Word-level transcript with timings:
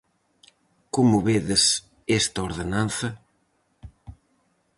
Como 0.95 1.17
vedes 1.29 1.63
esta 2.19 2.39
ordenanza? 2.49 3.09